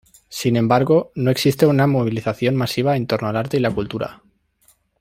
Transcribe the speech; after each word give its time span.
Sin 0.29 0.55
embargo, 0.57 1.11
no 1.13 1.29
existe 1.29 1.67
una 1.67 1.85
movilización 1.85 2.55
masiva 2.55 2.97
en 2.97 3.05
torno 3.05 3.27
al 3.29 3.37
arte 3.37 3.57
y 3.57 3.59
la 3.59 3.69
cultura. 3.69 4.23